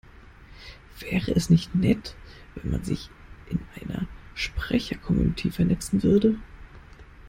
Wäre 0.99 1.29
es 1.35 1.51
nicht 1.51 1.75
nett, 1.75 2.15
wenn 2.55 2.71
man 2.71 2.83
sich 2.83 3.11
in 3.51 3.59
einer 3.79 4.07
Sprechercommunity 4.33 5.51
vernetzen 5.51 6.01
würde? 6.01 6.39